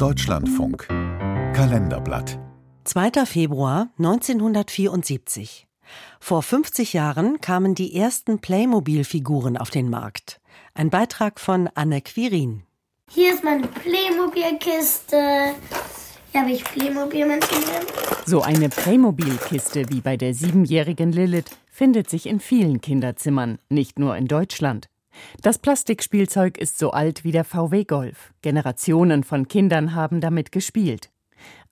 [0.00, 2.38] Deutschlandfunk Kalenderblatt
[2.84, 3.26] 2.
[3.26, 5.66] Februar 1974.
[6.18, 10.40] Vor 50 Jahren kamen die ersten Playmobil-Figuren auf den Markt.
[10.72, 12.62] Ein Beitrag von Anne Quirin.
[13.10, 15.52] Hier ist meine Playmobil-Kiste.
[16.32, 17.86] Hier habe ich Playmobil-Menschen drin.
[18.24, 24.16] So eine Playmobil-Kiste wie bei der siebenjährigen Lilith findet sich in vielen Kinderzimmern, nicht nur
[24.16, 24.88] in Deutschland.
[25.42, 28.32] Das Plastikspielzeug ist so alt wie der VW Golf.
[28.42, 31.10] Generationen von Kindern haben damit gespielt.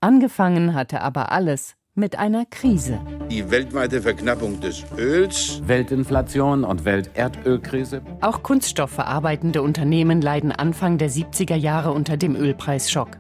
[0.01, 3.01] Angefangen hatte aber alles mit einer Krise.
[3.31, 8.03] Die weltweite Verknappung des Öls, Weltinflation und Welterdölkrise.
[8.21, 13.19] Auch kunststoffverarbeitende Unternehmen leiden Anfang der 70er Jahre unter dem Ölpreisschock.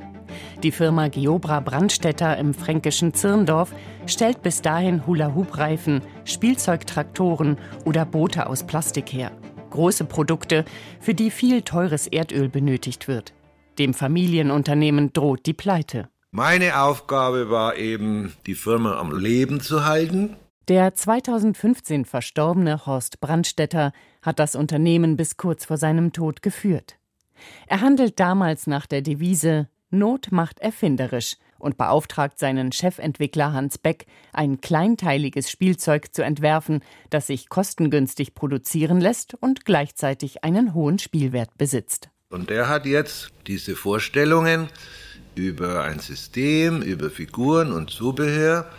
[0.62, 3.72] Die Firma Geobra Brandstätter im fränkischen Zirndorf
[4.06, 9.32] stellt bis dahin Hula-Hoop-Reifen, Spielzeugtraktoren oder Boote aus Plastik her.
[9.70, 10.64] Große Produkte,
[11.00, 13.32] für die viel teures Erdöl benötigt wird.
[13.78, 16.08] Dem Familienunternehmen droht die Pleite.
[16.30, 20.36] Meine Aufgabe war eben, die Firma am Leben zu halten.
[20.68, 26.98] Der 2015 verstorbene Horst Brandstätter hat das Unternehmen bis kurz vor seinem Tod geführt.
[27.66, 34.06] Er handelt damals nach der Devise Not macht erfinderisch und beauftragt seinen Chefentwickler Hans Beck,
[34.32, 41.56] ein kleinteiliges Spielzeug zu entwerfen, das sich kostengünstig produzieren lässt und gleichzeitig einen hohen Spielwert
[41.58, 42.10] besitzt.
[42.30, 44.68] Und er hat jetzt diese Vorstellungen
[45.34, 48.70] über ein System, über Figuren und Zubehör.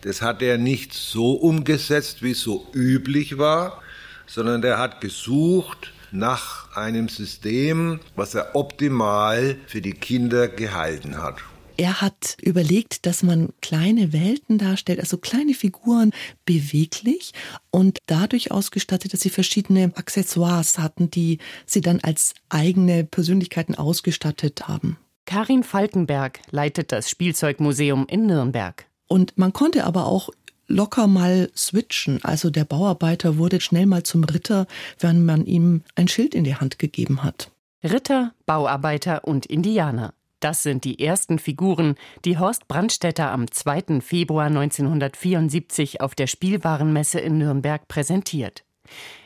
[0.00, 3.82] Das hat er nicht so umgesetzt, wie es so üblich war,
[4.26, 11.36] sondern er hat gesucht nach einem System, was er optimal für die Kinder gehalten hat.
[11.76, 16.12] Er hat überlegt, dass man kleine Welten darstellt, also kleine Figuren
[16.44, 17.32] beweglich
[17.72, 24.68] und dadurch ausgestattet, dass sie verschiedene Accessoires hatten, die sie dann als eigene Persönlichkeiten ausgestattet
[24.68, 24.98] haben.
[25.26, 28.86] Karin Falkenberg leitet das Spielzeugmuseum in Nürnberg.
[29.08, 30.30] Und man konnte aber auch
[30.66, 32.20] locker mal switchen.
[32.22, 34.66] Also der Bauarbeiter wurde schnell mal zum Ritter,
[34.98, 37.50] wenn man ihm ein Schild in die Hand gegeben hat.
[37.82, 40.14] Ritter, Bauarbeiter und Indianer.
[40.40, 44.00] Das sind die ersten Figuren, die Horst Brandstätter am 2.
[44.00, 48.64] Februar 1974 auf der Spielwarenmesse in Nürnberg präsentiert.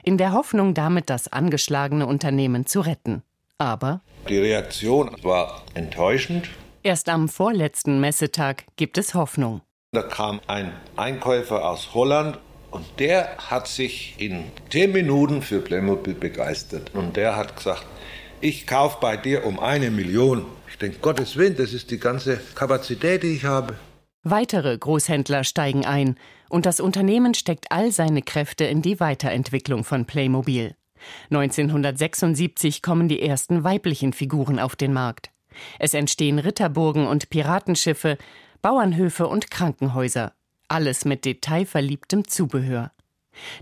[0.05, 3.23] In der Hoffnung, damit das angeschlagene Unternehmen zu retten.
[3.59, 6.51] Aber die Reaktion war enttäuschend.
[6.85, 9.63] Erst am vorletzten Messetag gibt es Hoffnung.
[9.91, 12.39] Da kam ein Einkäufer aus Holland
[12.71, 16.95] und der hat sich in zehn Minuten für Playmobil begeistert.
[16.95, 17.87] Und der hat gesagt,
[18.43, 20.45] ich kaufe bei dir um eine Million.
[20.69, 23.79] Ich denke, Gottes Willen, das ist die ganze Kapazität, die ich habe.
[24.25, 26.19] Weitere Großhändler steigen ein
[26.51, 30.75] und das Unternehmen steckt all seine Kräfte in die Weiterentwicklung von Playmobil.
[31.31, 35.31] 1976 kommen die ersten weiblichen Figuren auf den Markt.
[35.79, 38.19] Es entstehen Ritterburgen und Piratenschiffe,
[38.61, 40.33] Bauernhöfe und Krankenhäuser.
[40.67, 42.91] Alles mit detailverliebtem Zubehör.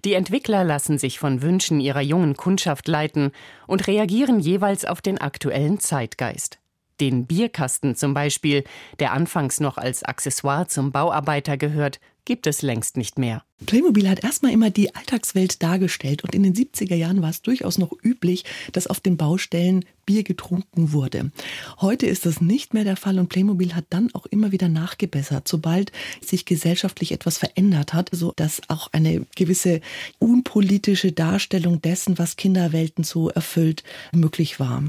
[0.05, 3.33] Die Entwickler lassen sich von Wünschen ihrer jungen Kundschaft leiten
[3.67, 6.59] und reagieren jeweils auf den aktuellen Zeitgeist.
[7.01, 8.65] Den Bierkasten zum Beispiel,
[8.99, 13.43] der anfangs noch als Accessoire zum Bauarbeiter gehört, gibt es längst nicht mehr.
[13.65, 17.79] Playmobil hat erstmal immer die Alltagswelt dargestellt und in den 70er Jahren war es durchaus
[17.79, 21.31] noch üblich, dass auf den Baustellen Bier getrunken wurde.
[21.81, 25.49] Heute ist das nicht mehr der Fall und Playmobil hat dann auch immer wieder nachgebessert,
[25.49, 25.91] sobald
[26.21, 29.81] sich gesellschaftlich etwas verändert hat, so dass auch eine gewisse
[30.19, 34.85] unpolitische Darstellung dessen, was Kinderwelten so erfüllt, möglich war.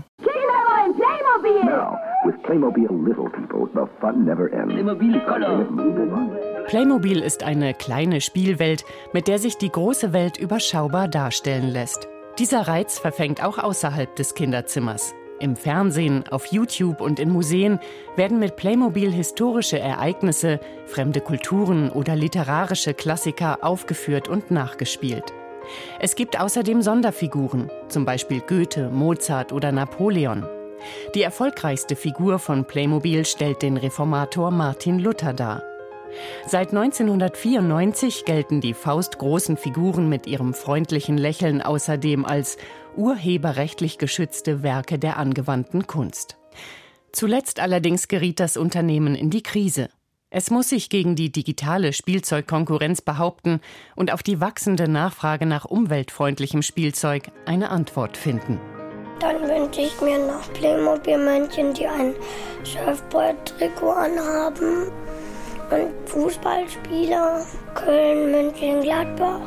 [1.63, 4.73] Now, with Playmobil Little People, the fun never ends.
[4.73, 6.65] Playmobil Color.
[6.67, 12.07] Playmobil ist eine kleine Spielwelt, mit der sich die große Welt überschaubar darstellen lässt.
[12.39, 15.15] Dieser Reiz verfängt auch außerhalb des Kinderzimmers.
[15.39, 17.79] Im Fernsehen, auf YouTube und in Museen
[18.15, 25.33] werden mit Playmobil historische Ereignisse, fremde Kulturen oder literarische Klassiker aufgeführt und nachgespielt.
[25.99, 30.45] Es gibt außerdem Sonderfiguren, zum Beispiel Goethe, Mozart oder Napoleon.
[31.15, 35.63] Die erfolgreichste Figur von Playmobil stellt den Reformator Martin Luther dar.
[36.45, 42.57] Seit 1994 gelten die faustgroßen Figuren mit ihrem freundlichen Lächeln außerdem als
[42.95, 46.37] urheberrechtlich geschützte Werke der angewandten Kunst.
[47.11, 49.89] Zuletzt allerdings geriet das Unternehmen in die Krise.
[50.29, 53.61] Es muss sich gegen die digitale Spielzeugkonkurrenz behaupten
[53.95, 58.59] und auf die wachsende Nachfrage nach umweltfreundlichem Spielzeug eine Antwort finden.
[59.19, 62.13] Dann wünsche ich mir noch Playmobil-Männchen, die ein
[62.63, 64.91] Surfboard-Trikot anhaben
[65.71, 69.41] und Fußballspieler Köln, München, Gladbach.